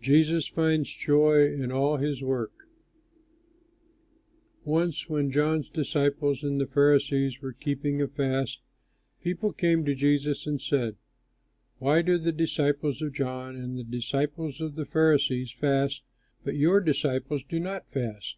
[0.00, 2.52] JESUS FINDS JOY IN ALL HIS WORK
[4.64, 8.60] Once when John's disciples and the Pharisees were keeping a fast,
[9.20, 10.94] people came to Jesus and said,
[11.80, 16.04] "Why do the disciples of John and the disciples of the Pharisees fast,
[16.44, 18.36] but your disciples do not fast?"